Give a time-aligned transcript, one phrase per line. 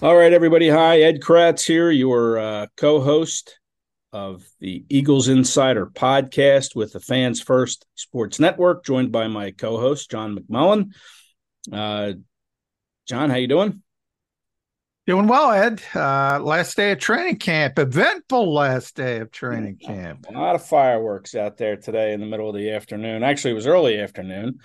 [0.00, 0.68] All right, everybody.
[0.68, 3.58] Hi, Ed Kracz here, your uh, co host
[4.12, 9.76] of the Eagles Insider podcast with the Fans First Sports Network, joined by my co
[9.76, 10.92] host, John McMullen.
[11.72, 12.12] Uh,
[13.08, 13.82] John, how you doing?
[15.08, 15.80] Doing well, Ed.
[15.94, 20.26] Uh, last day of training camp, eventful last day of training camp.
[20.28, 23.22] A lot of fireworks out there today in the middle of the afternoon.
[23.22, 24.58] Actually, it was early afternoon.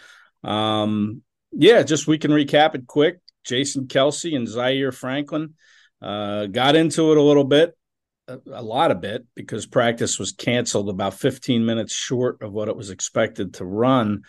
[0.44, 1.22] Um,
[1.54, 3.22] yeah, just we can recap it quick.
[3.46, 5.54] Jason Kelce and Zaire Franklin
[6.02, 7.78] uh, got into it a little bit,
[8.28, 12.68] a, a, lot of bit, because practice was canceled about 15 minutes short of what
[12.68, 14.24] it was expected to run.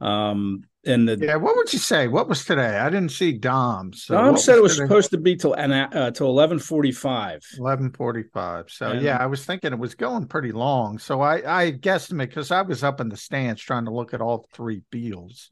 [0.00, 2.08] Um, and the, yeah, what would you say?
[2.08, 2.78] What was today?
[2.78, 3.92] I didn't see Dom.
[3.92, 4.86] So Dom said it was today?
[4.86, 7.42] supposed to be till and uh, till eleven forty five.
[7.58, 8.70] Eleven forty five.
[8.70, 10.98] So and, yeah, I was thinking it was going pretty long.
[10.98, 14.22] So I I guesstimate because I was up in the stands trying to look at
[14.22, 15.50] all three fields.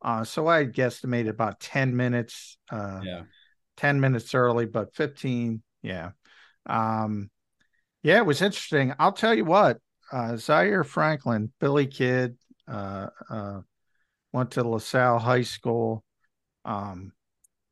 [0.00, 3.22] Uh, so I guesstimated about 10 minutes, uh, yeah,
[3.76, 5.62] 10 minutes early, but 15.
[5.82, 6.10] Yeah.
[6.66, 7.30] Um,
[8.02, 8.92] yeah, it was interesting.
[8.98, 9.78] I'll tell you what,
[10.10, 13.60] uh, Zaire Franklin, Billy Kid, uh, uh,
[14.32, 16.04] went to LaSalle High School.
[16.64, 17.12] Um,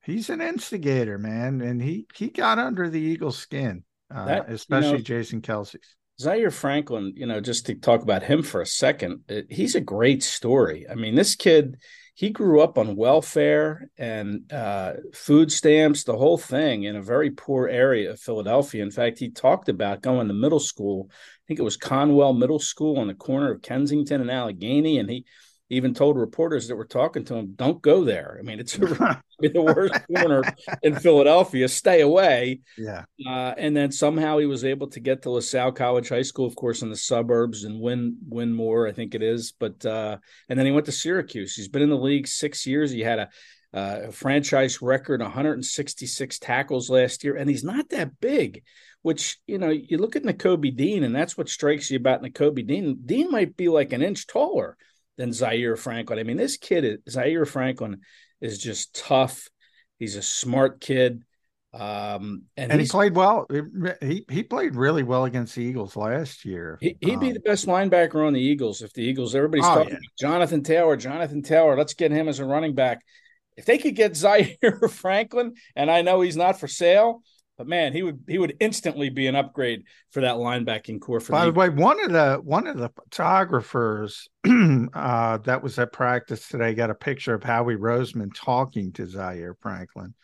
[0.03, 4.91] he's an instigator, man, and he he got under the Eagles' skin, uh, that, especially
[4.91, 5.97] you know, Jason Kelce's.
[6.21, 10.23] Zaire Franklin, you know, just to talk about him for a second, he's a great
[10.23, 10.87] story.
[10.91, 11.79] I mean, this kid,
[12.13, 17.31] he grew up on welfare and uh, food stamps, the whole thing in a very
[17.31, 18.83] poor area of Philadelphia.
[18.83, 21.09] In fact, he talked about going to middle school.
[21.11, 21.15] I
[21.49, 25.25] think it was Conwell Middle School on the corner of Kensington and Allegheny, and he
[25.71, 28.77] even told reporters that were talking to him, "Don't go there." I mean, it's
[29.41, 30.43] the worst corner
[30.83, 31.69] in Philadelphia.
[31.69, 32.61] Stay away.
[32.77, 33.05] Yeah.
[33.27, 36.57] Uh, and then somehow he was able to get to LaSalle College High School, of
[36.57, 38.89] course, in the suburbs, and win Wyndmoor.
[38.89, 39.53] I think it is.
[39.59, 41.55] But uh, and then he went to Syracuse.
[41.55, 42.91] He's been in the league six years.
[42.91, 43.29] He had a,
[43.73, 48.63] uh, a franchise record, 166 tackles last year, and he's not that big.
[49.03, 52.67] Which you know, you look at Nakobe Dean, and that's what strikes you about Nakobe
[52.67, 52.99] Dean.
[53.07, 54.77] Dean might be like an inch taller
[55.21, 56.19] than Zaire Franklin.
[56.19, 58.01] I mean, this kid, is, Zaire Franklin,
[58.41, 59.51] is just tough.
[59.99, 61.23] He's a smart kid.
[61.75, 63.47] Um, and, and he played well.
[64.01, 66.79] He he played really well against the Eagles last year.
[66.81, 69.35] He, would um, be the best linebacker on the Eagles if the Eagles.
[69.35, 69.99] Everybody's oh, talking yeah.
[70.19, 70.97] Jonathan Taylor.
[70.97, 71.77] Jonathan Taylor.
[71.77, 73.03] Let's get him as a running back.
[73.59, 74.57] If they could get Zaire
[74.91, 77.23] Franklin, and I know he's not for sale,
[77.61, 81.21] but man, he would he would instantly be an upgrade for that linebacking core.
[81.21, 85.79] For by the, the way, one of the one of the photographers uh, that was
[85.79, 90.15] at practice today got a picture of Howie Roseman talking to Zaire Franklin.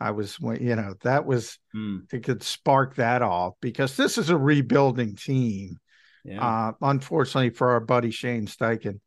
[0.00, 2.08] I was, you know, that was mm.
[2.08, 5.76] to could spark that off because this is a rebuilding team.
[6.24, 6.44] Yeah.
[6.44, 8.98] Uh, unfortunately for our buddy Shane Steichen,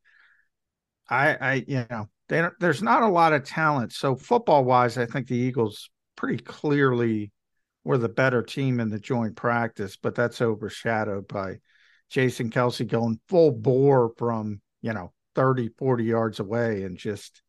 [1.10, 3.92] I, I, you know, they there's not a lot of talent.
[3.92, 7.34] So football wise, I think the Eagles pretty clearly
[7.84, 11.60] were the better team in the joint practice, but that's overshadowed by
[12.10, 17.42] Jason Kelce going full bore from, you know, 30, 40 yards away and just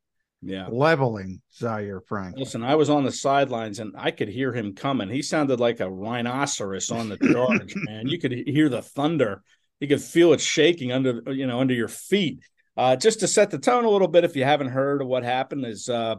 [0.42, 2.36] yeah leveling Zaire Frank.
[2.36, 5.08] Listen, I was on the sidelines and I could hear him coming.
[5.08, 8.08] He sounded like a rhinoceros on the charge, man.
[8.08, 9.42] You could hear the thunder.
[9.80, 12.40] You could feel it shaking under you know under your feet.
[12.76, 15.22] Uh, just to set the tone a little bit, if you haven't heard of what
[15.22, 16.16] happened, is uh,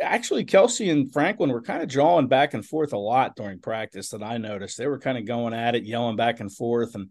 [0.00, 4.10] actually Kelce and Franklin were kind of drawing back and forth a lot during practice
[4.10, 4.78] that I noticed.
[4.78, 7.10] They were kind of going at it, yelling back and forth, and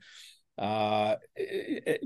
[0.58, 2.04] uh, it, it,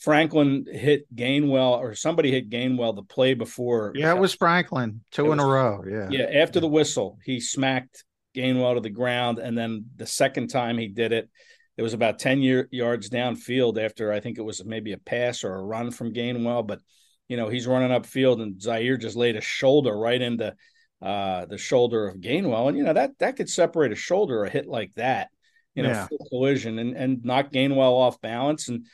[0.00, 3.92] Franklin hit Gainwell or somebody hit Gainwell the play before.
[3.94, 5.82] Yeah, it was Franklin two in a row.
[5.88, 6.42] Yeah, yeah.
[6.42, 8.04] After the whistle, he smacked
[8.36, 11.28] Gainwell to the ground, and then the second time he did it.
[11.76, 15.44] It was about 10 year, yards downfield after I think it was maybe a pass
[15.44, 16.80] or a run from Gainwell, but
[17.28, 20.54] you know, he's running upfield and Zaire just laid a shoulder right into
[21.02, 22.68] uh, the shoulder of Gainwell.
[22.68, 25.28] And, you know, that that could separate a shoulder, a hit like that,
[25.74, 26.08] you know, yeah.
[26.30, 28.68] collision and, and knock Gainwell off balance.
[28.68, 28.86] And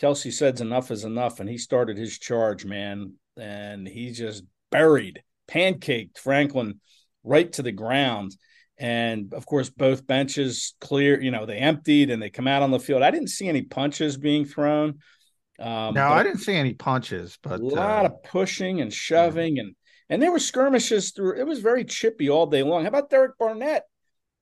[0.00, 1.40] Kelce said enough is enough.
[1.40, 3.14] And he started his charge, man.
[3.36, 6.80] And he just buried, pancaked Franklin
[7.24, 8.36] right to the ground.
[8.78, 12.70] And of course, both benches clear, you know, they emptied and they come out on
[12.70, 13.02] the field.
[13.02, 15.00] I didn't see any punches being thrown.
[15.60, 19.56] Um, no, I didn't see any punches, but a lot uh, of pushing and shoving,
[19.56, 19.62] yeah.
[19.62, 19.74] and
[20.08, 21.38] and there were skirmishes through.
[21.38, 22.82] It was very chippy all day long.
[22.82, 23.84] How about Derek Barnett?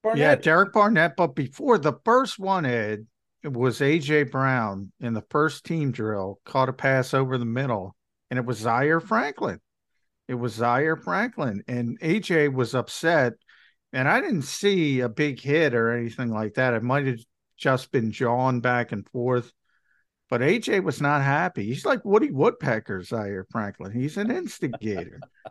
[0.02, 0.18] Barnett?
[0.20, 1.14] Yeah, Derek Barnett.
[1.16, 3.06] But before the first one, Ed,
[3.42, 7.96] it was AJ Brown in the first team drill caught a pass over the middle,
[8.30, 9.60] and it was Zaire Franklin.
[10.28, 13.34] It was Zaire Franklin, and AJ was upset.
[13.92, 16.74] And I didn't see a big hit or anything like that.
[16.74, 17.20] It might have
[17.56, 19.50] just been jawing back and forth.
[20.30, 21.64] But AJ was not happy.
[21.64, 23.92] He's like Woody Woodpecker, Zaire Franklin.
[23.92, 25.20] He's an instigator.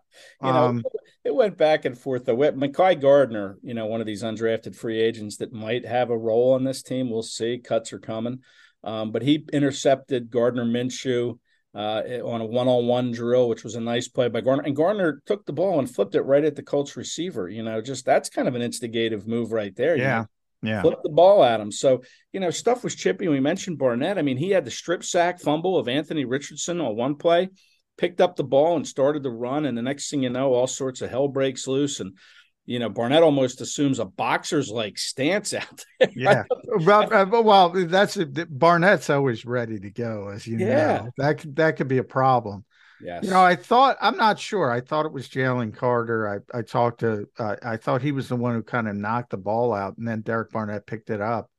[0.43, 0.83] you know, um,
[1.23, 2.25] it went back and forth.
[2.25, 6.17] The Mekhi Garner, you know, one of these undrafted free agents that might have a
[6.17, 7.09] role on this team.
[7.09, 7.57] We'll see.
[7.57, 8.41] Cuts are coming.
[8.83, 11.39] Um, but he intercepted Gardner Minshew
[11.73, 14.63] uh, on a one-on-one drill, which was a nice play by Garner.
[14.63, 17.49] And Garner took the ball and flipped it right at the Colts receiver.
[17.49, 19.97] You know, just that's kind of an instigative move right there.
[19.97, 20.19] Yeah.
[20.19, 20.27] know?
[20.61, 20.81] Yeah.
[20.81, 21.71] Flip the ball at him.
[21.71, 22.01] So,
[22.33, 23.27] you know, stuff was chippy.
[23.27, 24.17] We mentioned Barnett.
[24.17, 27.49] I mean, he had the strip sack fumble of Anthony Richardson on one play,
[27.97, 29.65] picked up the ball and started to run.
[29.65, 31.99] And the next thing you know, all sorts of hell breaks loose.
[31.99, 32.17] And,
[32.65, 36.09] you know, Barnett almost assumes a boxer's like stance out there.
[36.15, 36.43] Yeah.
[36.79, 40.97] well, uh, well, that's Barnett's always ready to go, as you yeah.
[40.97, 41.09] know.
[41.17, 42.65] That, that could be a problem.
[43.01, 43.23] Yes.
[43.23, 44.71] You know, I thought I'm not sure.
[44.71, 46.43] I thought it was Jalen Carter.
[46.53, 47.27] I I talked to.
[47.37, 50.07] Uh, I thought he was the one who kind of knocked the ball out, and
[50.07, 51.49] then Derek Barnett picked it up.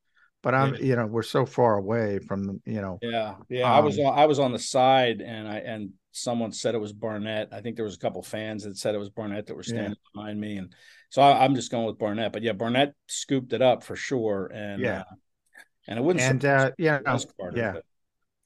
[0.42, 0.80] But I'm, yeah.
[0.80, 3.00] you know, we're so far away from, you know.
[3.02, 3.64] Yeah, yeah.
[3.64, 6.80] Um, I was on, I was on the side, and I and someone said it
[6.80, 7.48] was Barnett.
[7.52, 9.90] I think there was a couple fans that said it was Barnett that were standing
[9.90, 10.20] yeah.
[10.20, 10.72] behind me, and
[11.10, 12.32] so I, am just going with Barnett.
[12.32, 15.14] But yeah, Barnett scooped it up for sure, and yeah, uh,
[15.88, 16.24] and it wouldn't.
[16.24, 17.00] And uh, yeah,
[17.54, 17.72] yeah.
[17.72, 17.84] But,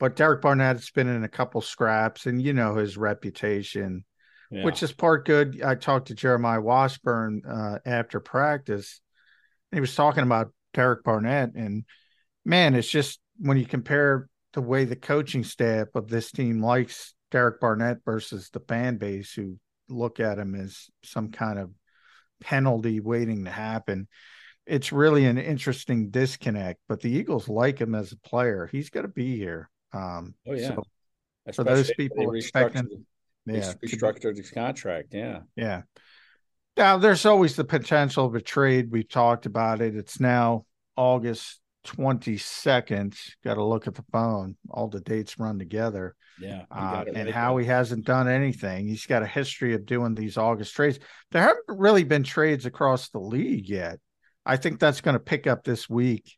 [0.03, 4.05] but Derek Barnett's been in a couple scraps, and you know his reputation,
[4.51, 4.65] yeah.
[4.65, 5.63] which is part good.
[5.65, 9.01] I talked to Jeremiah Washburn uh, after practice,
[9.71, 11.85] and he was talking about Derek Barnett, and
[12.45, 17.15] man, it's just when you compare the way the coaching staff of this team likes
[17.31, 19.57] Derek Barnett versus the fan base who
[19.89, 21.71] look at him as some kind of
[22.41, 24.09] penalty waiting to happen.
[24.67, 28.69] It's really an interesting disconnect, but the Eagles like him as a player.
[28.73, 29.69] He's got to be here.
[29.93, 30.69] Um, oh yeah.
[30.69, 30.85] So
[31.55, 33.05] for those people expecting,
[33.47, 35.09] yeah, restructured his contract.
[35.13, 35.41] Yeah.
[35.57, 35.83] Yeah.
[36.77, 38.91] Now there's always the potential of a trade.
[38.91, 39.95] We've talked about it.
[39.97, 40.65] It's now
[40.97, 43.17] August 22nd.
[43.45, 44.57] Got to look at the phone.
[44.71, 46.15] All the dates run together.
[46.41, 46.63] Yeah.
[46.71, 48.89] Uh, and right Howie hasn't done anything.
[48.89, 50.99] He's got a history of doing these August trades.
[51.31, 53.99] There haven't really been trades across the league yet.
[54.45, 56.37] I think that's going to pick up this week.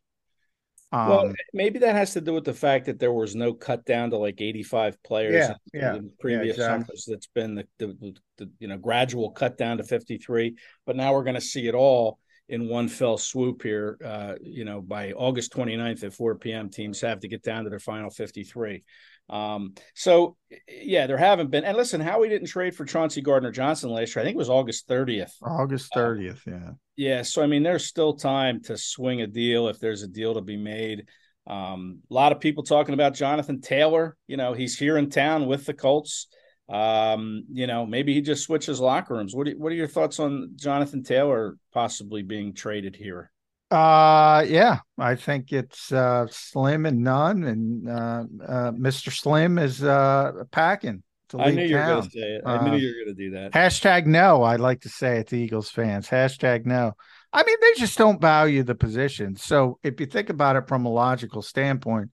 [0.95, 3.85] Um, well, maybe that has to do with the fact that there was no cut
[3.85, 6.95] down to like 85 players yeah, in, yeah, in previous yeah, exactly.
[6.95, 7.05] summers.
[7.09, 10.55] That's been the, the, the, you know gradual cut down to 53,
[10.85, 12.17] but now we're going to see it all
[12.49, 13.97] in one fell swoop here.
[14.03, 17.69] Uh, you know, by August 29th at 4 p.m., teams have to get down to
[17.69, 18.83] their final 53.
[19.27, 20.37] Um, so
[20.67, 21.63] yeah, there haven't been.
[21.63, 24.21] And listen, Howie didn't trade for Chauncey Gardner Johnson last year.
[24.21, 25.33] I think it was August 30th.
[25.41, 26.71] August 30th, uh, yeah.
[26.95, 27.21] Yeah.
[27.23, 30.41] So I mean, there's still time to swing a deal if there's a deal to
[30.41, 31.07] be made.
[31.47, 34.15] Um, a lot of people talking about Jonathan Taylor.
[34.27, 36.27] You know, he's here in town with the Colts.
[36.67, 39.35] Um, you know, maybe he just switches locker rooms.
[39.35, 43.31] What are, what are your thoughts on Jonathan Taylor possibly being traded here?
[43.71, 49.11] Uh, yeah, I think it's uh, Slim and none, and uh, uh, Mr.
[49.11, 51.03] Slim is uh, packing.
[51.37, 52.41] I knew you were going to say it.
[52.45, 53.51] I knew uh, you were going to do that.
[53.51, 54.43] Hashtag no.
[54.43, 56.07] I'd like to say it to Eagles fans.
[56.07, 56.93] Hashtag no.
[57.33, 59.35] I mean, they just don't value the position.
[59.35, 62.11] So if you think about it from a logical standpoint,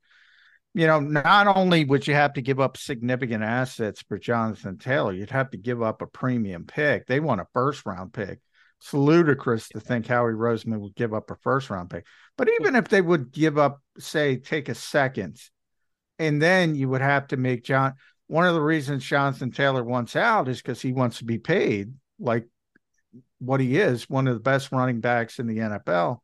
[0.74, 5.12] you know, not only would you have to give up significant assets for Jonathan Taylor,
[5.12, 7.06] you'd have to give up a premium pick.
[7.06, 8.40] They want a first round pick.
[8.80, 12.06] It's ludicrous to think Howie Roseman would give up a first round pick.
[12.36, 15.38] But even if they would give up, say, take a second,
[16.18, 17.94] and then you would have to make John.
[18.26, 21.92] One of the reasons Jonathan Taylor wants out is because he wants to be paid
[22.18, 22.48] like
[23.40, 26.18] what he is, one of the best running backs in the NFL.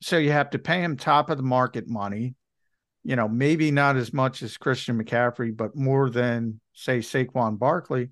[0.00, 2.34] So you have to pay him top of the market money.
[3.04, 8.10] You know, maybe not as much as Christian McCaffrey, but more than say Saquon Barkley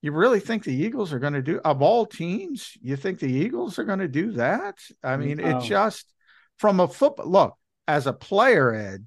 [0.00, 2.72] you really think the Eagles are going to do of all teams?
[2.80, 4.76] You think the Eagles are going to do that?
[5.02, 5.58] I mean, no.
[5.58, 6.12] it just
[6.58, 7.54] from a football look
[7.86, 9.06] as a player, Ed.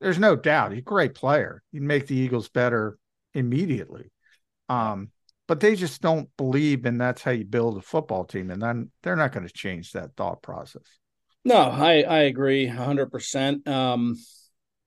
[0.00, 1.62] There's no doubt he's a great player.
[1.72, 2.98] He'd make the Eagles better
[3.34, 4.12] immediately.
[4.68, 5.10] Um,
[5.48, 8.50] but they just don't believe, and that's how you build a football team.
[8.50, 10.82] And then they're not going to change that thought process.
[11.46, 13.64] No, I I agree hundred um, percent.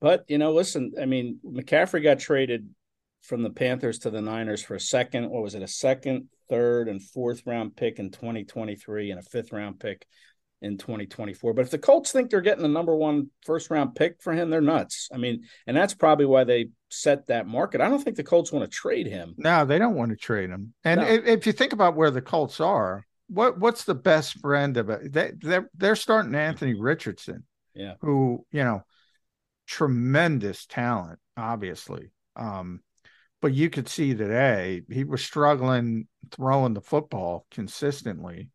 [0.02, 2.70] But you know, listen, I mean, McCaffrey got traded
[3.22, 5.30] from the Panthers to the Niners for a second.
[5.30, 5.64] What was it?
[5.64, 10.06] A second, third, and fourth round pick in 2023 and a fifth round pick
[10.62, 11.54] in 2024.
[11.54, 14.50] But if the Colts think they're getting the number one first round pick for him,
[14.50, 15.08] they're nuts.
[15.14, 17.80] I mean, and that's probably why they set that market.
[17.80, 19.36] I don't think the Colts want to trade him.
[19.38, 20.74] No, they don't want to trade him.
[20.84, 21.08] And no.
[21.08, 24.90] if, if, you think about where the Colts are, what what's the best friend of
[24.90, 25.14] it?
[25.14, 27.44] They they're, they're starting Anthony Richardson.
[27.74, 27.94] Yeah.
[28.02, 28.84] Who, you know,
[29.68, 32.12] tremendous talent, obviously.
[32.36, 32.82] Um,
[33.42, 38.50] but you could see today he was struggling throwing the football consistently.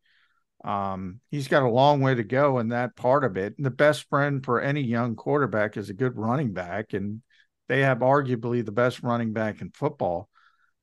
[0.63, 3.55] Um, he's got a long way to go in that part of it.
[3.57, 7.21] And the best friend for any young quarterback is a good running back, and
[7.67, 10.29] they have arguably the best running back in football.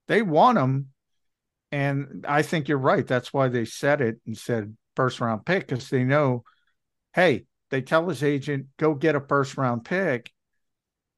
[0.08, 0.88] They want him,
[1.72, 3.06] and I think you're right.
[3.06, 6.44] That's why they said it and said first round pick because they know,
[7.14, 10.30] hey, they tell his agent go get a first round pick.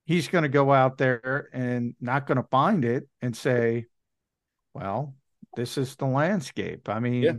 [0.07, 3.87] He's going to go out there and not going to find it and say,
[4.75, 5.15] well,
[5.57, 6.89] this is the landscape.
[6.89, 7.23] I mean.
[7.23, 7.33] Yeah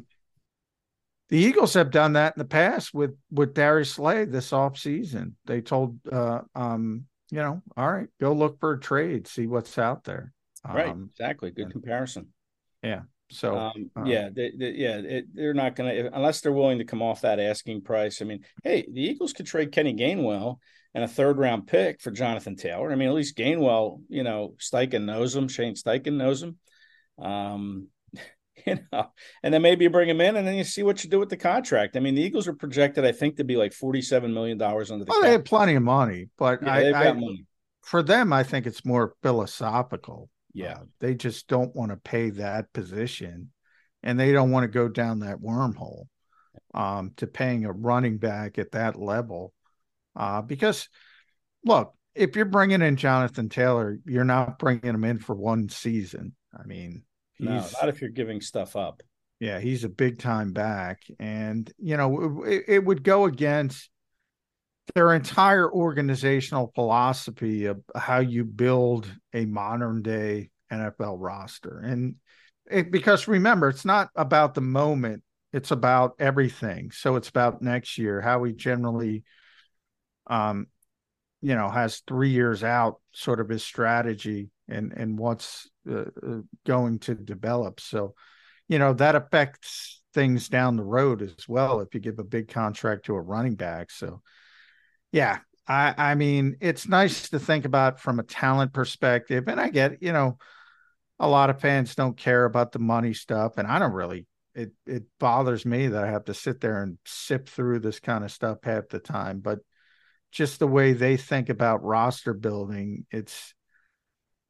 [1.29, 5.34] the Eagles have done that in the past with with Darius Slay this offseason.
[5.45, 9.77] They told uh um, you know, all right, go look for a trade, see what's
[9.77, 10.34] out there.
[10.67, 11.51] Right, um, exactly.
[11.51, 12.27] Good comparison.
[12.86, 13.01] Yeah.
[13.32, 16.77] So um, um, yeah, they, they, yeah, it, they're not going to unless they're willing
[16.77, 18.22] to come off that asking price.
[18.22, 20.58] I mean, hey, the Eagles could trade Kenny Gainwell
[20.94, 22.92] and a third round pick for Jonathan Taylor.
[22.92, 25.48] I mean, at least Gainwell, you know, Steichen knows him.
[25.48, 26.58] Shane Steichen knows him.
[27.18, 27.88] Um,
[28.65, 29.12] you know,
[29.42, 31.30] and then maybe you bring him in and then you see what you do with
[31.30, 31.98] the contract.
[31.98, 35.06] I mean, the Eagles are projected, I think, to be like $47 million under the
[35.08, 35.22] Well, cap.
[35.22, 37.46] they have plenty of money, but yeah, I, I money.
[37.82, 40.30] for them, I think it's more philosophical.
[40.55, 40.74] Yeah.
[40.74, 43.51] Uh, they just don't want to pay that position
[44.01, 46.05] and they don't want to go down that wormhole
[46.74, 49.53] um, to paying a running back at that level.
[50.15, 50.88] Uh, because
[51.65, 56.33] look, if you're bringing in Jonathan Taylor, you're not bringing him in for one season.
[56.57, 57.03] I mean,
[57.38, 59.03] no, not if you're giving stuff up.
[59.41, 63.89] Yeah, he's a big time back, and you know it, it would go against
[64.94, 71.80] their entire organizational philosophy of how you build a modern day NFL roster.
[71.80, 72.15] And
[72.70, 75.24] it, because remember, it's not about the moment,
[75.54, 76.92] it's about everything.
[76.92, 79.24] So it's about next year, how we generally,
[80.27, 80.68] um,
[81.42, 86.42] you know, has three years out sort of his strategy and and what's uh, uh,
[86.65, 87.80] going to develop.
[87.80, 88.15] So,
[88.68, 92.48] you know, that affects things down the road as well if you give a big
[92.48, 93.92] contract to a running back.
[93.92, 94.22] So,
[95.12, 99.69] yeah, I I mean, it's nice to think about from a talent perspective, and I
[99.69, 100.38] get you know,
[101.19, 104.25] a lot of fans don't care about the money stuff, and I don't really.
[104.53, 108.24] It it bothers me that I have to sit there and sip through this kind
[108.24, 109.59] of stuff half the time, but
[110.31, 113.53] just the way they think about roster building, it's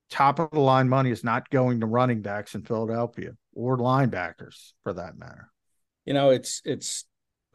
[0.10, 4.74] top of the line money is not going to running backs in Philadelphia or linebackers
[4.84, 5.52] for that matter.
[6.06, 7.06] You know, it's it's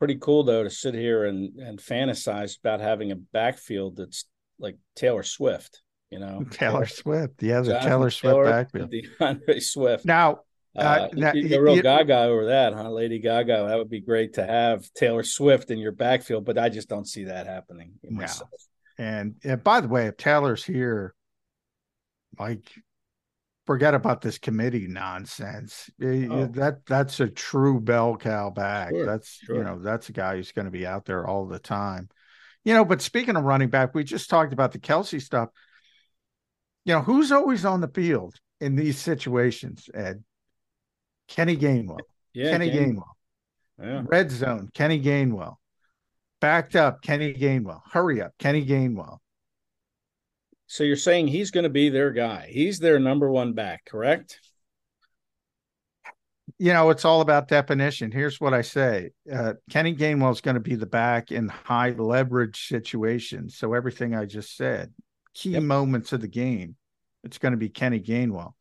[0.01, 4.25] pretty cool though to sit here and and fantasize about having a backfield that's
[4.59, 5.83] like Taylor Swift.
[6.11, 7.41] You know, Taylor Swift.
[7.41, 8.93] Yeah, the Taylor Swift Taylor, backfield.
[9.21, 10.05] D'Andre Swift.
[10.05, 10.41] Now,
[10.77, 12.91] uh, uh, now, the real you, Gaga over that, huh?
[12.91, 13.67] Lady Gaga.
[13.69, 17.07] That would be great to have Taylor Swift in your backfield, but I just don't
[17.07, 17.93] see that happening.
[18.03, 18.27] No.
[18.99, 21.15] And, and by the way, if Taylor's here,
[22.39, 22.71] like
[23.71, 25.89] forget about this committee nonsense.
[26.03, 26.47] Oh.
[26.47, 28.91] That that's a true bell cow back.
[28.91, 29.59] Sure, that's sure.
[29.59, 32.09] you know that's a guy who's going to be out there all the time.
[32.65, 35.51] You know, but speaking of running back, we just talked about the Kelce stuff.
[36.85, 40.25] You know, who's always on the field in these situations, Ed?
[41.29, 42.01] Kenny Gainwell.
[42.33, 43.05] Yeah, Kenny Gainwell.
[43.81, 44.03] Yeah.
[44.05, 45.55] Red zone, Kenny Gainwell.
[46.41, 47.83] Backed up, Kenny Gainwell.
[47.93, 49.19] Hurry up, Kenny Gainwell.
[50.71, 52.49] So you're saying he's going to be their guy.
[52.49, 54.39] He's their number one back, correct?
[56.59, 58.13] You know, it's all about definition.
[58.13, 61.91] Here's what I say uh, Kenny Gainwell is going to be the back in high
[61.91, 63.57] leverage situations.
[63.57, 64.95] So everything I just said,
[65.35, 65.65] key yep.
[65.65, 66.77] moments of the game,
[67.25, 68.53] it's going to be Kenny Gainwell.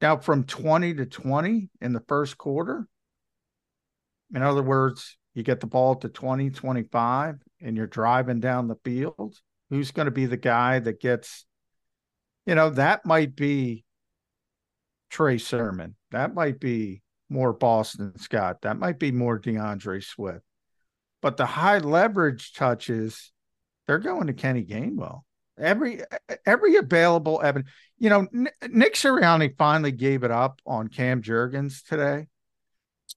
[0.00, 2.88] Now, from 20 to 20 in the first quarter,
[4.34, 8.78] in other words, you get the ball to 20, 25, and you're driving down the
[8.84, 9.38] field
[9.72, 11.46] Who's going to be the guy that gets,
[12.44, 13.86] you know, that might be
[15.08, 15.96] Trey Sermon.
[16.10, 17.00] That might be
[17.30, 18.60] more Boston Scott.
[18.62, 20.44] That might be more D'Andre Swift.
[21.22, 23.32] But the high leverage touches,
[23.86, 25.22] they're going to Kenny Gainwell.
[25.58, 26.02] Every
[26.44, 28.26] every available evidence, you know,
[28.68, 32.26] Nick Sirianni finally gave it up on Cam Jurgens today.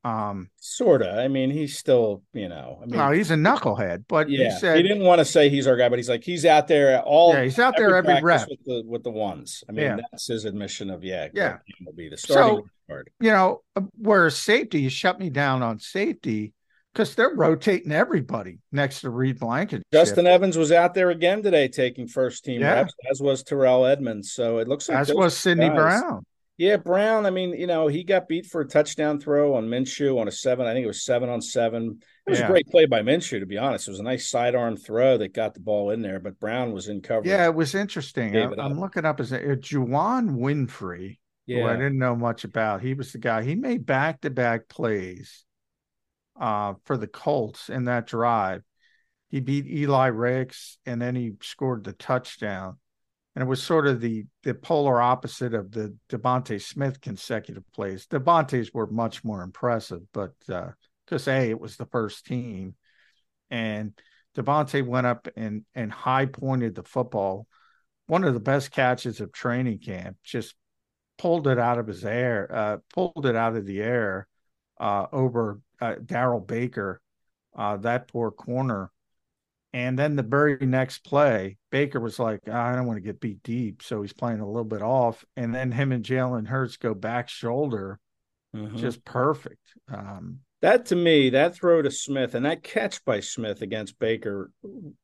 [0.05, 1.17] Um, sort of.
[1.17, 4.59] I mean, he's still, you know, I mean, no, he's a knucklehead, but yeah, he
[4.59, 6.91] said he didn't want to say he's our guy, but he's like he's out there
[6.91, 7.33] at all.
[7.33, 8.47] Yeah, he's out there every rep.
[8.47, 9.63] with the with the ones.
[9.67, 9.97] I mean, Yeah.
[10.11, 11.57] that's his admission of yeah, Yeah.
[11.83, 13.09] Will be the starting So- guard.
[13.19, 16.53] you know, uh, whereas safety, you shut me down on safety
[16.93, 19.87] because they're rotating everybody next to Reed Blankenship.
[19.91, 22.75] Justin Evans was out there again today taking first team Yeah.
[22.75, 24.33] reps, as was Terrell Edmunds.
[24.33, 26.25] So it looks like as was Sidney guys- Brown.
[26.57, 27.25] Yeah, Brown.
[27.25, 30.31] I mean, you know, he got beat for a touchdown throw on Minshew on a
[30.31, 30.65] seven.
[30.65, 31.99] I think it was seven on seven.
[32.25, 32.45] It was Yeah.
[32.45, 33.87] a great play by Minshew, to be honest.
[33.87, 36.87] It was a nice sidearm throw that got the ball in there, but Brown was
[36.87, 37.27] in coverage.
[37.27, 38.37] Yeah, it was interesting.
[38.37, 42.81] I, I'm looking up his uh, Juwann Winfree, who I didn't know much about.
[42.81, 43.43] He was the guy.
[43.43, 45.43] He made back to back plays
[46.39, 48.63] uh, for the Colts in that drive.
[49.29, 52.77] He beat Eli Ricks and then he scored the touchdown.
[53.35, 58.07] And it was sort of the the polar opposite of the DeVonta Smith consecutive plays.
[58.07, 60.31] DeVonta's were much more impressive, but
[61.05, 62.75] because a it was the first team,
[63.49, 63.93] and
[64.35, 67.47] DeVonta went up and and high pointed the football.
[68.07, 70.17] One of the best catches of training camp.
[70.23, 70.55] Just
[71.17, 74.27] pulled it out of his air, uh, pulled it out of the air
[74.79, 77.01] uh, over uh, Darrell Baker,
[77.55, 78.91] uh, that poor corner.
[79.75, 83.19] And then the very next play, Baker was like, "Ah, I don't want to get
[83.19, 83.83] beat deep.
[83.83, 85.25] So he's playing a little bit off.
[85.35, 87.99] And then him and Jalen Hurts go back shoulder,
[88.55, 88.77] Mhm.
[88.77, 89.73] just perfect.
[89.89, 94.49] Um, that to me, that throw to Smith and that catch by Smith against Baker,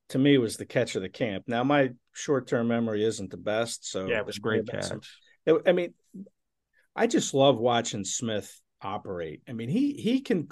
[0.07, 1.43] to me, was the catch of the camp.
[1.47, 5.01] Now, my short term memory isn't the best, so yeah, it was great about some-
[5.01, 5.67] catch.
[5.67, 5.93] I mean,
[6.95, 9.41] I just love watching Smith operate.
[9.49, 10.47] I mean, he he can.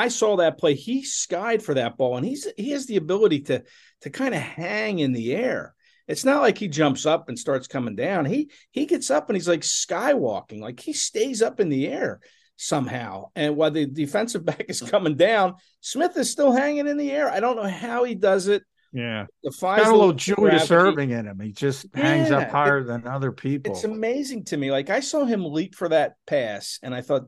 [0.00, 0.74] I saw that play.
[0.74, 3.62] He skied for that ball, and he's he has the ability to
[4.02, 5.74] to kind of hang in the air.
[6.08, 8.24] It's not like he jumps up and starts coming down.
[8.24, 12.20] He he gets up and he's like skywalking, like he stays up in the air
[12.56, 13.30] somehow.
[13.36, 17.30] And while the defensive back is coming down, Smith is still hanging in the air.
[17.30, 18.62] I don't know how he does it.
[18.92, 20.96] Yeah, Defies got a little Julius gravity.
[20.96, 21.38] Erving in him.
[21.38, 23.72] He just hangs Yeah, up it- higher than other people.
[23.72, 24.72] It's amazing to me.
[24.72, 27.26] Like I saw him leap for that pass, and I thought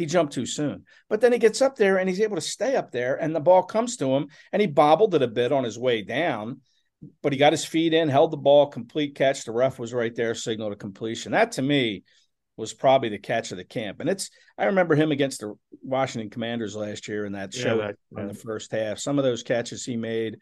[0.00, 0.84] he jumped too soon.
[1.10, 3.40] But then he gets up there and he's able to stay up there, and the
[3.40, 6.62] ball comes to him, and he bobbled it a bit on his way down.
[7.22, 9.44] But he got his feet in, held the ball, complete catch.
[9.44, 11.32] The ref was right there, signal to completion.
[11.32, 12.02] That to me
[12.56, 14.00] was probably the catch of the camp.
[14.00, 17.76] And it's I remember him against the Washington Commanders last year in that Yeah, show
[17.76, 18.98] that- in the first half.
[18.98, 20.38] Some of those catches he made,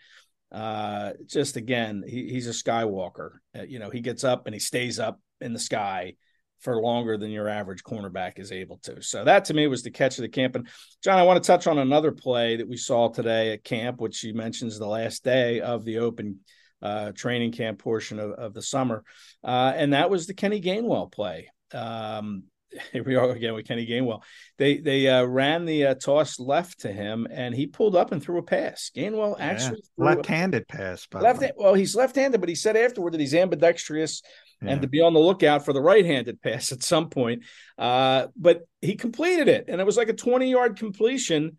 [0.53, 3.39] uh, just again, he, he's a skywalker.
[3.59, 6.15] Uh, you know, he gets up and he stays up in the sky
[6.61, 9.03] for longer than your average cornerback is able to.
[9.03, 10.57] So that to me was the catch of the camp.
[10.57, 10.69] And
[11.03, 14.23] John, I want to touch on another play that we saw today at camp, which
[14.25, 16.41] you mentioned is the last day of the open
[16.83, 19.05] uh, training camp portion of, of the summer.
[19.45, 21.51] Uh, and that was the Kenny Gainwell play.
[21.73, 22.45] Um,
[22.93, 24.23] here we are again with Kenny Gainwell.
[24.59, 28.23] They they uh, ran the uh, toss left to him, and he pulled up and
[28.23, 28.91] threw a pass.
[28.95, 29.45] Gainwell Yeah.
[29.47, 31.07] actually threw left-handed pass.
[31.07, 31.41] By left.
[31.41, 31.53] the way.
[31.57, 34.23] Well, he's left-handed, but he said afterward that he's ambidextrous
[34.63, 34.71] Yeah.
[34.73, 37.45] and to be on the lookout for the right-handed pass at some point.
[37.79, 41.57] Uh, but he completed it, and it was like a twenty-yard completion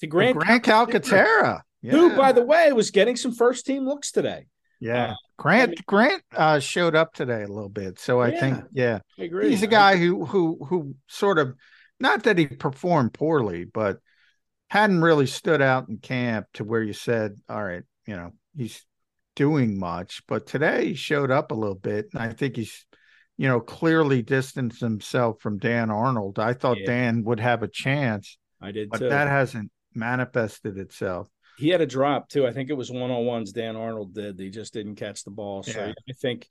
[0.00, 1.62] to Grant, Grant Calcaterra.
[1.82, 2.16] who, Yeah.
[2.16, 4.46] by the way, was getting some first-team looks today.
[4.82, 8.64] Yeah, Uh, Grant Grant uh, showed up today a little bit, so I Yeah, think
[8.72, 9.50] yeah, I agree.
[9.50, 11.54] he's a guy who who who sort of
[12.00, 13.98] not that he performed poorly, but
[14.70, 18.84] hadn't really stood out in camp to where you said, all right, you know, he's
[19.36, 20.22] doing much.
[20.26, 22.84] But today he showed up a little bit, and I think he's
[23.36, 26.38] you know clearly distanced himself from Dan Arnold.
[26.38, 26.86] I thought Yeah.
[26.86, 29.08] Dan would have a chance, I did but too.
[29.10, 31.28] that hasn't manifested itself.
[31.58, 32.46] He had a drop too.
[32.46, 33.52] I think it was one on ones.
[33.52, 34.38] Dan Arnold did.
[34.38, 35.62] He just didn't catch the ball.
[35.62, 35.92] So Yeah.
[36.08, 36.48] I think,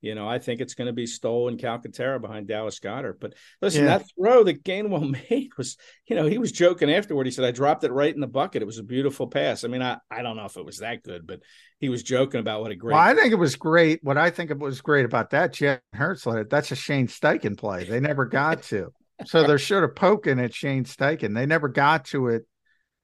[0.00, 3.18] you know, I think it's going to be Stoll and Calcaterra behind Dallas Goedert.
[3.20, 3.98] But listen, Yeah.
[3.98, 7.26] that throw that Gainwell made was, you know, he was joking afterward.
[7.26, 8.62] He said, "I dropped it right in the bucket.
[8.62, 11.02] It was a beautiful pass." I mean, I I don't know if it was that
[11.02, 11.40] good, but
[11.80, 12.94] he was joking about what a great.
[12.94, 14.02] Well, I think it was great.
[14.02, 17.56] What I think it was great about that, Jen Hurts, like, that's a Shane Steichen
[17.58, 17.84] play.
[17.84, 18.92] They never got to.
[19.26, 21.34] So they're sort of poking at Shane Steichen.
[21.34, 22.46] They never got to it.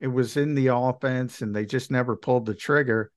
[0.01, 3.11] It was in the offense, and they just never pulled the trigger.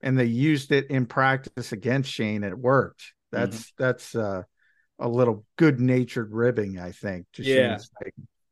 [0.00, 2.42] And they used it in practice against Shane.
[2.42, 3.12] It worked.
[3.30, 3.82] That's Mm-hmm.
[3.82, 4.42] that's uh,
[4.98, 7.26] a little good natured ribbing, I think.
[7.34, 7.78] To Yeah.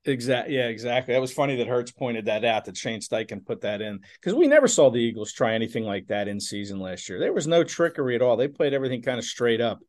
[0.06, 0.54] Exactly.
[0.56, 1.12] Yeah, exactly.
[1.12, 4.34] That was funny that Hurts pointed that out that Shane Steichen put that in because
[4.34, 7.18] we never saw the Eagles try anything like that in season last year.
[7.18, 8.36] There was no trickery at all.
[8.36, 9.80] They played everything kind of straight up.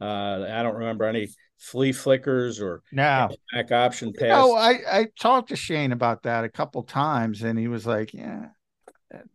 [0.00, 4.28] Uh, I don't remember any flea flickers or Now, back option pass.
[4.28, 8.14] No, I, I talked to Shane about that a couple times, and he was like,
[8.14, 8.46] "Yeah,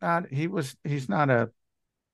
[0.02, 1.50] not he was he's not a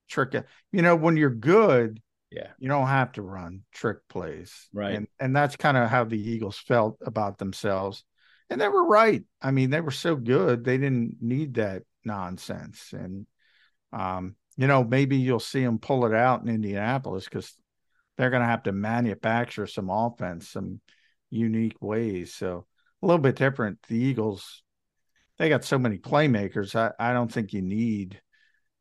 [0.10, 0.34] trick.
[0.72, 2.48] You know, when you're good, yeah.
[2.60, 4.96] you don't have to run trick plays, Right.
[4.96, 8.04] And and that's kind of how the Eagles felt about themselves.
[8.50, 9.24] and they were right.
[9.42, 12.94] I mean, they were so good they didn't need that nonsense.
[12.94, 13.26] And
[13.94, 17.56] um, you know, maybe you'll see them pull it out in Indianapolis because
[18.20, 20.82] they're going to have to manufacture some offense, some
[21.30, 22.34] unique ways.
[22.34, 22.66] So
[23.02, 23.82] a little bit different.
[23.88, 24.62] The Eagles,
[25.38, 26.76] they got so many playmakers.
[26.76, 28.20] I, I don't think you need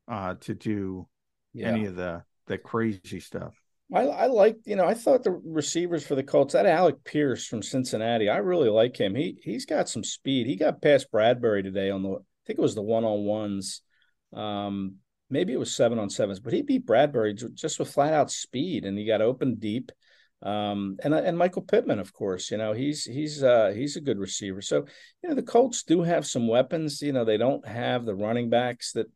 [0.09, 1.07] uh, to do
[1.53, 1.69] yeah.
[1.69, 3.55] any of the the crazy stuff.
[3.93, 7.47] I, I like, you know, I thought the receivers for the Colts, that Alec Pierce
[7.47, 9.15] from Cincinnati, I really like him.
[9.15, 10.47] He he's got some speed.
[10.47, 13.83] He got past Bradbury today on the, I think it was the one on ones.
[14.33, 14.95] Um,
[15.29, 18.85] maybe it was seven on sevens, but he beat Bradbury just with flat out speed,
[18.85, 19.91] and he got open deep.
[20.41, 24.19] Um, and and Michael Pittman, of course, you know he's he's uh, he's a good
[24.19, 24.61] receiver.
[24.61, 24.85] So
[25.21, 27.01] you know the Colts do have some weapons.
[27.01, 29.07] You know they don't have the running backs that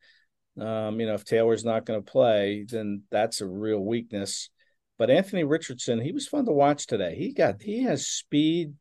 [0.62, 4.49] um, you know if Taylor's not going to play, then that's a real weakness.
[4.97, 7.15] But Anthony Richardson, he was fun to watch today.
[7.15, 8.73] He got he has speed.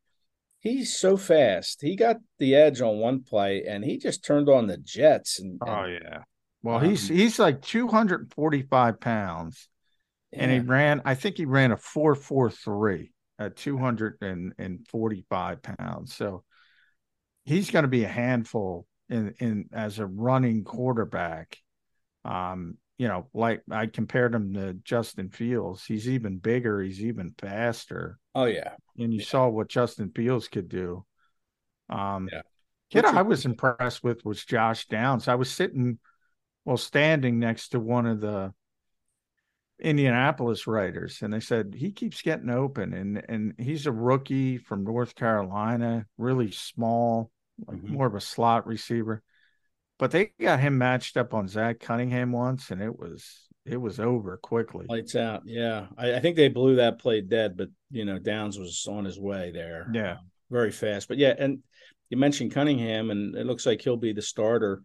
[0.58, 1.80] He's so fast.
[1.80, 5.38] He got the edge on one play, and he just turned on the jets.
[5.38, 6.18] And, oh and, yeah.
[6.62, 9.68] Well, um, he's he's like 245 pounds,
[10.32, 10.42] yeah.
[10.42, 11.02] and he ran.
[11.04, 16.14] I think he ran a 443 at 245 pounds.
[16.14, 16.44] So
[17.44, 21.58] he's going to be a handful in in as a running quarterback.
[22.24, 25.84] Um, you know, like I compared him to Justin Fields.
[25.84, 26.80] He's even bigger.
[26.80, 28.18] He's even faster.
[28.34, 29.26] Oh yeah, and you yeah.
[29.26, 31.04] saw what Justin Fields could do.
[31.88, 32.42] Um, yeah.
[32.90, 35.26] Kid I was impressed with was Josh Downs.
[35.26, 35.98] I was sitting,
[36.64, 38.52] well, standing next to one of the
[39.80, 44.84] Indianapolis writers, and they said he keeps getting open, and and he's a rookie from
[44.84, 47.30] North Carolina, really small,
[47.66, 47.94] like mm-hmm.
[47.94, 49.22] more of a slot receiver
[50.02, 54.00] but they got him matched up on Zach Cunningham once, and it was it was
[54.00, 54.84] over quickly.
[54.88, 55.42] Lights out.
[55.44, 59.04] Yeah, I, I think they blew that play dead, but you know Downs was on
[59.04, 59.88] his way there.
[59.94, 61.06] Yeah, um, very fast.
[61.06, 61.60] But yeah, and
[62.10, 64.82] you mentioned Cunningham, and it looks like he'll be the starter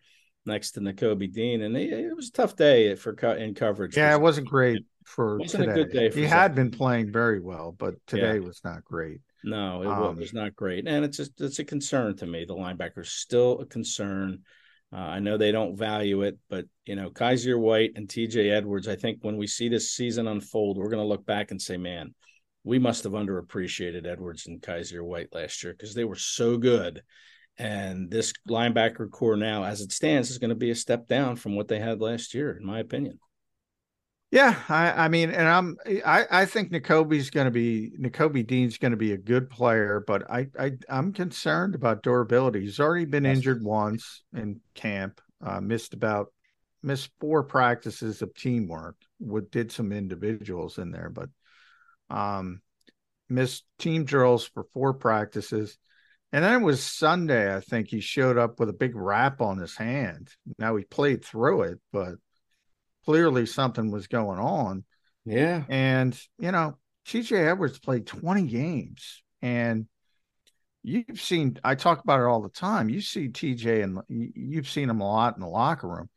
[0.48, 3.96] next to Nakobe Dean, and it, it was a tough day for in coverage.
[3.96, 5.72] Yeah, it wasn't great for wasn't today.
[5.72, 6.10] a good day.
[6.12, 8.40] he had been playing very well, but today yeah.
[8.40, 9.20] was not great.
[9.44, 12.46] No, it um, was not great, and it's just it's a concern to me.
[12.46, 14.40] The linebacker's still a concern.
[14.92, 18.88] Uh, I know they don't value it, but you know, Kyzir White and TJ Edwards,
[18.88, 21.78] I think when we see this season unfold, we're going to look back and say,
[21.78, 22.14] man,
[22.64, 27.02] we must have underappreciated Edwards and Kyzir White last year because they were so good.
[27.58, 31.36] And this linebacker core now, as it stands, is going to be a step down
[31.36, 33.20] from what they had last year, in my opinion.
[34.30, 38.78] Yeah, I, I mean, and I'm I, I think Nakobe's going to be Nakobe Dean's
[38.78, 42.62] going to be a good player, but I, I I'm concerned about durability.
[42.62, 43.38] He's already been yes.
[43.38, 46.34] injured once in camp, uh, missed about
[46.84, 48.98] missed four practices of teamwork.
[49.18, 51.30] What did some individuals in there, but
[52.10, 52.62] um,
[53.30, 55.78] missed team drills for four practices.
[56.34, 59.58] And then it was Sunday, I think he showed up with a big wrap on
[59.58, 60.30] his hand.
[60.60, 62.16] Now he played through it, but
[63.06, 64.84] clearly something was going on.
[65.26, 65.64] Yeah.
[65.70, 69.88] And, you know, TJ Edwards played 20 games and
[70.84, 72.90] you've seen, I talk about it all the time.
[72.90, 76.10] You see TJ and you've seen him a lot in the locker room.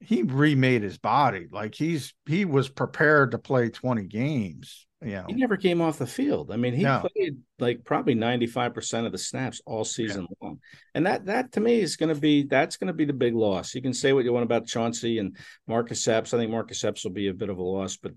[0.00, 1.46] He remade his body.
[1.50, 6.06] Like he's, he was prepared to play 20 games know, he never came off the
[6.06, 6.50] field.
[6.52, 7.06] I mean, he no.
[7.14, 10.36] played like probably 95% of the snaps all season yeah.
[10.42, 10.60] long.
[10.94, 13.34] And that that to me is going to be that's going to be the big
[13.34, 13.74] loss.
[13.74, 15.36] You can say what you want about Chauncey and
[15.66, 16.34] Marcus Epps.
[16.34, 18.12] I think Marcus Epps will be a bit of a loss, but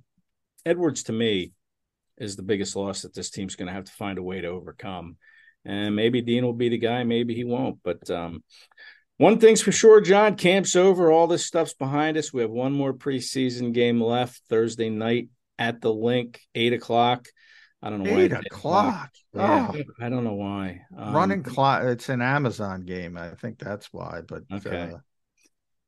[0.66, 1.54] Edwards to me
[2.18, 4.48] is the biggest loss that this team's going to have to find a way to
[4.48, 5.18] overcome.
[5.66, 7.80] And maybe Dean will be the guy, maybe he won't.
[7.84, 8.44] But um,
[9.18, 11.12] one thing's for sure, John, camp's over.
[11.12, 12.34] All this stuff's behind us.
[12.34, 17.28] We have one more preseason game left Thursday night at the Linc eight o'clock.
[17.82, 18.40] I don't know eight why.
[18.40, 19.10] Eight o'clock.
[19.34, 19.82] Yeah, oh.
[20.00, 20.82] I don't know why.
[20.98, 21.84] Um, Running clock.
[21.84, 23.18] It's an Amazon game.
[23.18, 24.22] I think that's why.
[24.28, 24.94] But okay.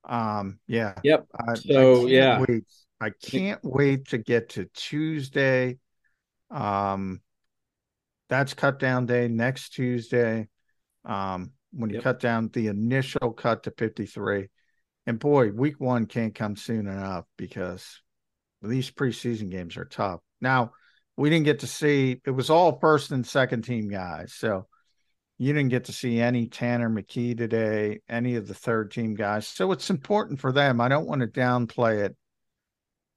[0.07, 0.59] Uh, um.
[0.67, 0.93] Yeah.
[1.03, 1.27] Yep.
[1.47, 2.43] I, so I yeah.
[2.47, 2.63] Wait.
[3.01, 5.77] I can't wait to get to Tuesday.
[6.49, 7.21] Um,
[8.29, 10.47] that's cut down day next Tuesday.
[11.03, 12.03] Um, when you yep.
[12.03, 14.47] cut down the initial cut to 53.
[15.05, 18.01] And boy, week one can't come soon enough because
[18.67, 20.19] these preseason games are tough.
[20.41, 20.71] Now,
[21.17, 24.33] we didn't get to see it was all first and second team guys.
[24.33, 24.67] So
[25.37, 29.47] you didn't get to see any Tanner McKee today, any of the third team guys.
[29.47, 30.81] So it's important for them.
[30.81, 32.15] I don't want to downplay it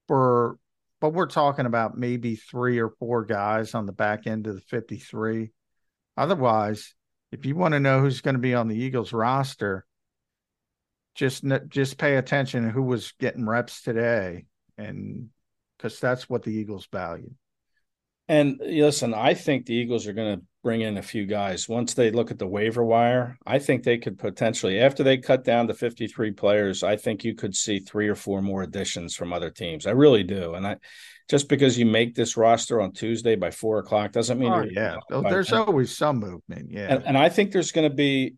[0.07, 0.59] for
[1.01, 4.61] but we're talking about maybe three or four guys on the back end of the
[4.63, 5.53] 53.
[6.17, 6.95] Otherwise,
[7.31, 9.85] if you want to know who's going to be on the Eagles roster,
[11.15, 15.31] just just pay attention to who was getting reps today and
[15.79, 17.31] because that's what the Eagles value.
[18.29, 21.67] And listen, I think the Eagles are going to bring in a few guys.
[21.67, 25.45] Once they look at the waiver wire, I think they could potentially, after they cut
[25.45, 29.33] down to 53 players, I think you could see three or four more additions from
[29.33, 29.87] other teams.
[29.87, 30.55] I really do.
[30.55, 30.77] And I,
[31.31, 34.97] just because you make this roster on Tuesday by four o'clock doesn't mean oh, yeah.
[35.09, 35.61] There's 10.
[35.61, 36.71] always some movement.
[36.71, 36.95] Yeah.
[36.95, 38.35] And, and, I think there's going to be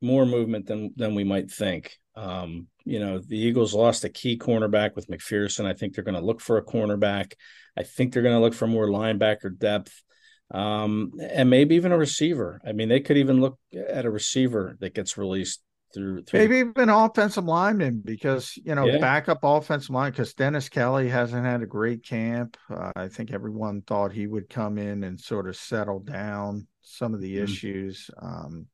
[0.00, 1.98] more movement than than we might think.
[2.14, 5.66] Um, you know, the Eagles lost a key cornerback with McPhearson.
[5.66, 7.34] I think they're going to look for a cornerback.
[7.76, 10.02] I think they're going to look for more linebacker depth
[10.50, 12.60] um, and maybe even a receiver.
[12.66, 16.58] I mean, they could even look at a receiver that gets released through, through maybe
[16.58, 18.98] even offensive lineman because you know yeah.
[18.98, 22.56] backup offensive line because Dennis Kelly hasn't had a great camp.
[22.70, 27.14] Uh, I think everyone thought he would come in and sort of settle down some
[27.14, 27.42] of the mm.
[27.42, 28.10] issues.
[28.20, 28.66] Um,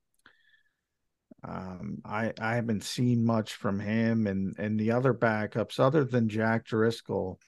[1.44, 6.28] um, I I haven't seen much from him and and the other backups other than
[6.28, 7.40] Jack Driscoll.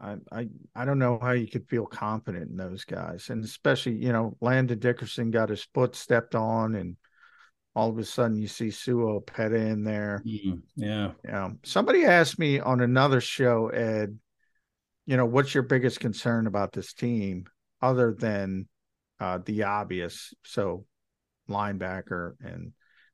[0.00, 3.94] I, I I don't know how you could feel confident in those guys, and especially
[3.94, 6.96] you know Landon Dickerson got his foot stepped on, and
[7.74, 10.22] all of a sudden you see Sua Opeta in there.
[10.26, 11.50] Mm, yeah, yeah.
[11.64, 14.18] Somebody asked me on another show, Ed,
[15.06, 17.46] you know, what's your biggest concern about this team
[17.80, 18.68] other than
[19.18, 20.34] uh, the obvious?
[20.44, 20.84] So
[21.48, 22.72] linebacker and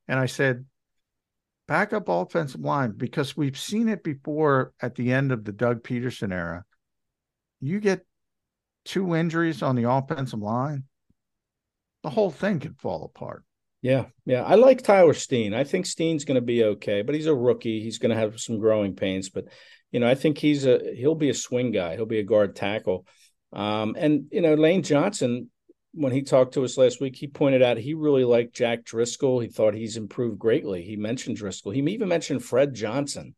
[0.09, 0.64] and I said
[1.68, 6.33] backup offensive line because we've seen it before at the end of the Doug Pederson
[6.33, 6.64] era.
[7.61, 8.05] You get
[8.85, 10.85] two injuries on the offensive line,
[12.03, 13.45] the whole thing could fall apart.
[13.81, 14.42] Yeah, yeah.
[14.42, 15.55] I like Tyler Steen.
[15.55, 17.81] I think Steen's going to be okay, but he's a rookie.
[17.81, 19.47] He's going to have some growing pains, but
[19.90, 21.97] you know, I think he's a he'll be a swing guy.
[21.97, 23.07] He'll be a guard tackle.
[23.53, 25.51] Um, and you know, Lane Johnson
[25.95, 29.41] when he talked to us last week, he pointed out he really liked Jack Driscoll.
[29.41, 30.83] He thought he's improved greatly.
[30.83, 31.73] He mentioned Driscoll.
[31.73, 33.35] He even mentioned Fred Johnson,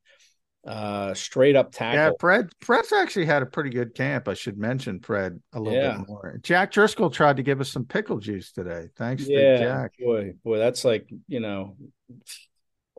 [0.66, 1.98] uh, straight up tackle.
[1.98, 2.50] Yeah, Fred.
[2.60, 4.28] Fred's actually had a pretty good camp.
[4.28, 5.98] I should mention Fred a little yeah.
[5.98, 6.38] bit more.
[6.42, 8.88] Jack Driscoll tried to give us some pickle juice today.
[8.96, 9.92] Thanks yeah, to Jack.
[9.98, 11.76] Boy, boy, that's like you know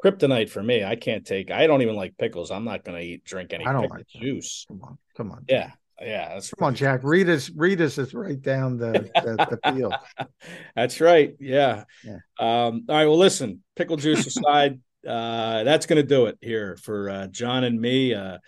[0.03, 0.83] kryptonite for me.
[0.83, 1.49] I can't take.
[1.49, 2.51] I don't even like pickles.
[2.51, 4.65] I'm not going to eat drink any I don't like juice.
[4.67, 5.45] Come on, come on.
[5.47, 7.01] Yeah, yeah, that's come on, Jack.
[7.03, 9.93] Read us, read us is right down the, the, the field.
[10.75, 11.35] that's right.
[11.39, 11.85] Yeah.
[12.03, 12.17] yeah.
[12.39, 13.05] Um, all right.
[13.05, 17.63] Well, listen, pickle juice aside, uh, that's going to do it here for uh, John
[17.63, 18.39] and me uh,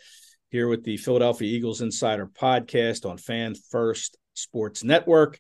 [0.49, 5.39] here with the Philadelphia Eagles Insider Podcast on Fan First Sports Network.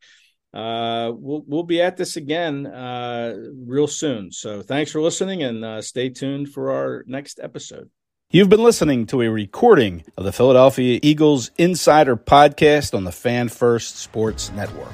[0.53, 4.31] Uh, we'll we'll be at this again uh, real soon.
[4.31, 7.89] So thanks for listening and uh, stay tuned for our next episode.
[8.29, 13.47] You've been listening to a recording of the Philadelphia Eagles Insider Podcast on the Fan
[13.47, 14.91] First Sports Network.